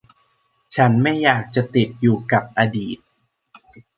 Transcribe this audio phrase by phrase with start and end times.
[0.75, 2.97] ฉันไม่อยากจะติดอยู่กับอดีต